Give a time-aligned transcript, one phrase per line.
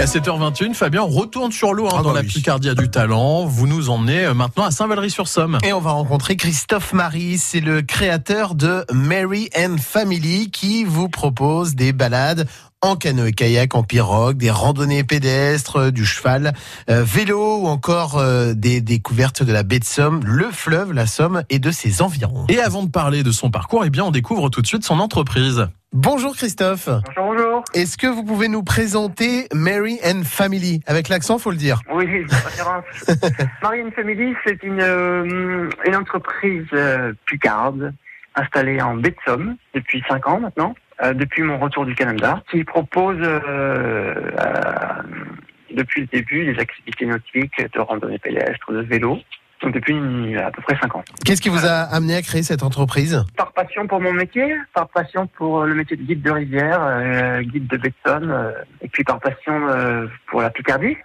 [0.00, 2.28] À 7h21, Fabien, on retourne sur l'eau hein, Ah dans bah la oui.
[2.28, 3.44] Picardie a du talent.
[3.46, 5.58] Vous nous emmenez euh, maintenant à Saint-Valery-sur-Somme.
[5.64, 11.08] Et on va rencontrer Christophe Marie, c'est le créateur de Mary and Family qui vous
[11.08, 12.46] propose des balades
[12.80, 16.52] en canoë-kayak, en pirogue, des randonnées pédestres, euh, du cheval,
[16.88, 21.06] euh, vélo ou encore euh, des découvertes de la baie de Somme, le fleuve, la
[21.06, 22.46] Somme et de ses environs.
[22.48, 25.00] Et avant de parler de son parcours, eh bien, on découvre tout de suite son
[25.00, 25.66] entreprise.
[25.92, 27.47] Bonjour Christophe, Bonjour, bonjour.
[27.74, 30.80] Est-ce que vous pouvez nous présenter Mary and Family?
[30.86, 31.80] Avec l'accent, faut le dire.
[31.92, 32.84] Oui, préférence.
[33.62, 37.92] Marine Family, c'est une, euh, une entreprise euh, picarde
[38.34, 42.42] installée en baie de Somme depuis 5 ans maintenant, euh, depuis mon retour du Canada,
[42.50, 45.02] qui propose euh, euh,
[45.74, 49.18] depuis le début des activités nautiques, de randonnée pédestre, de vélo.
[49.62, 51.04] Donc depuis à peu près 5 ans.
[51.24, 53.24] Qu'est-ce qui vous a amené à créer cette entreprise?
[53.36, 57.42] Par passion pour mon métier, par passion pour le métier de guide de rivière, euh,
[57.42, 60.96] guide de Somme, euh, et puis par passion euh, pour la Picardie,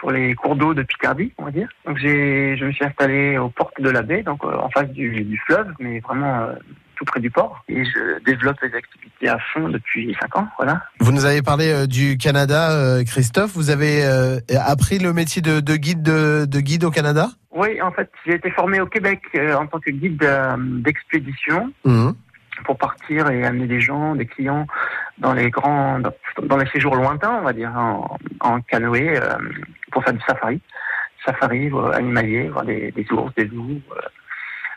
[0.00, 1.68] pour les cours d'eau de Picardie, on va dire.
[1.86, 4.88] Donc j'ai, je me suis installé aux portes de la baie, donc euh, en face
[4.88, 6.54] du, du fleuve, mais vraiment euh,
[6.96, 7.62] tout près du port.
[7.68, 10.82] Et je développe les activités à fond depuis 5 ans, voilà.
[11.00, 13.52] Vous nous avez parlé euh, du Canada, euh, Christophe.
[13.54, 17.28] Vous avez euh, appris le métier de, de guide de, de guide au Canada?
[17.52, 20.24] Oui, en fait, j'ai été formé au Québec en tant que guide
[20.84, 21.72] d'expédition.
[21.84, 22.14] Mhm.
[22.64, 24.66] pour partir et amener des gens, des clients
[25.20, 29.36] dans les grands, dans, dans les séjours lointains, on va dire, en, en canoë, euh,
[29.92, 30.60] pour faire du safari,
[31.24, 34.00] safari euh, animalier, voir des, des ours, des loups, euh,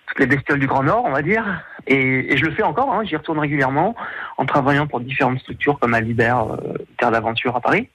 [0.08, 1.46] toutes les bestioles du Grand Nord, on va dire.
[1.88, 3.96] Et, et je le fais encore, hein, j'y retourne régulièrement
[4.38, 7.90] en travaillant pour différentes structures comme Alibert, euh, Terre d'Aventure à Paris.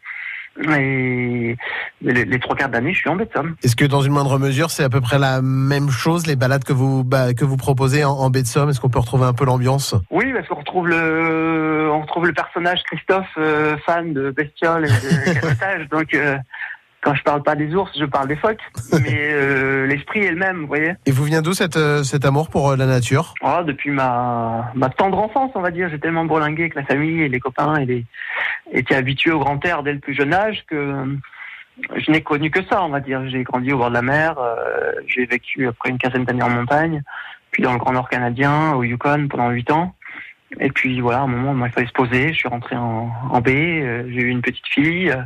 [0.76, 1.56] Et
[2.02, 3.54] les, les trois quarts d'année, je suis en Somme.
[3.62, 6.64] Est-ce que dans une moindre mesure, c'est à peu près la même chose, les balades
[6.64, 9.94] que vous, bah, que vous proposez en, en Est-ce qu'on peut retrouver un peu l'ambiance?
[10.10, 14.88] Oui, parce qu'on retrouve le, on retrouve le personnage Christophe, euh, fan de bestioles et
[14.88, 15.88] de canotage.
[15.90, 16.36] Donc, euh,
[17.08, 18.60] quand je parle pas des ours, je parle des phoques.
[19.02, 20.92] Mais euh, l'esprit est le même, vous voyez.
[21.06, 23.32] Et vous vient d'où euh, cet amour pour euh, la nature?
[23.40, 27.22] Voilà, depuis ma, ma tendre enfance, on va dire, j'ai tellement bourlingué avec la famille
[27.22, 28.04] et les copains et les,
[28.72, 31.06] été habitué au grand air dès le plus jeune âge que
[31.96, 33.26] je n'ai connu que ça, on va dire.
[33.30, 36.50] J'ai grandi au bord de la mer, euh, j'ai vécu après une quinzaine d'années en
[36.50, 37.02] montagne,
[37.52, 39.94] puis dans le Grand Nord canadien, au Yukon pendant huit ans.
[40.60, 42.28] Et puis voilà, à un moment, moi, il fallait se poser.
[42.28, 45.22] Je suis rentré en, en baie, euh, j'ai eu une petite fille, euh,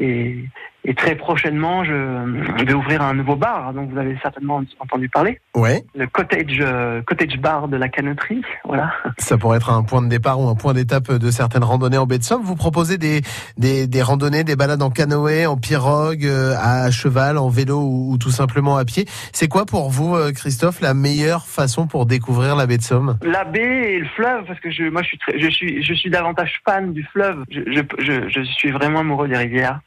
[0.00, 0.44] et,
[0.84, 5.40] et très prochainement, je vais ouvrir un nouveau bar, dont vous avez certainement entendu parler,
[5.54, 5.84] Ouais.
[5.94, 8.92] le cottage euh, cottage bar de la canotterie, voilà.
[9.18, 12.06] Ça pourrait être un point de départ ou un point d'étape de certaines randonnées en
[12.06, 12.42] baie de Somme.
[12.42, 13.20] Vous proposez des,
[13.58, 18.12] des, des randonnées, des balades en canoë, en pirogue, euh, à cheval, en vélo ou,
[18.12, 19.04] ou tout simplement à pied.
[19.32, 23.18] C'est quoi pour vous, euh, Christophe, la meilleure façon pour découvrir la baie de Somme?
[23.22, 25.94] La baie et le fleuve, parce que je, moi, je suis, très, je suis, je
[25.94, 27.44] suis davantage fan du fleuve.
[27.50, 29.80] Je, je, je, je suis vraiment amoureux des rivières.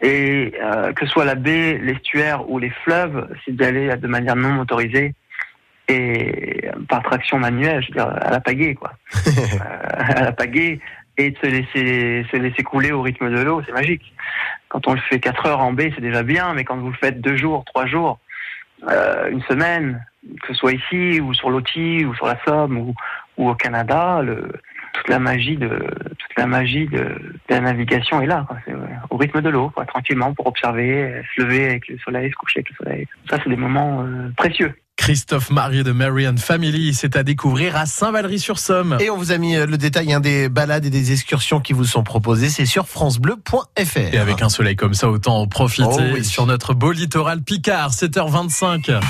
[0.00, 4.06] Et euh, que ce soit la baie, l'estuaire ou les fleuves, c'est d'y aller de
[4.06, 5.14] manière non motorisée
[5.88, 8.92] et par traction manuelle, je veux dire à la pagaie, quoi.
[9.38, 10.80] Euh, à la pagaie
[11.16, 14.12] et de se laisser, se laisser couler au rythme de l'eau, c'est magique.
[14.68, 16.96] Quand on le fait quatre heures en baie, c'est déjà bien, mais quand vous le
[16.96, 18.18] faites deux jours, trois jours,
[18.88, 20.04] euh, une semaine,
[20.42, 22.94] que ce soit ici ou sur l'OTI ou sur la Somme ou,
[23.36, 24.48] ou au Canada, le,
[24.92, 25.70] toute la magie de
[26.38, 28.56] la magie de, de la navigation est là, quoi.
[28.66, 28.74] Ouais,
[29.10, 32.60] au rythme de l'eau, tranquillement pour observer, euh, se lever avec le soleil, se coucher
[32.60, 33.06] avec le soleil.
[33.28, 34.74] Ça, c'est des moments euh, précieux.
[34.96, 38.96] Christophe Marie de Marian Family, c'est à découvrir à Saint-Valery-sur-Somme.
[39.00, 41.72] Et on vous a mis euh, le détail hein, des balades et des excursions qui
[41.72, 42.48] vous sont proposées.
[42.48, 43.96] C'est sur francebleu.fr.
[44.12, 46.24] Et avec un soleil comme ça, autant en profiter Oh oui.
[46.24, 49.00] sur notre beau littoral Picard, 7h25.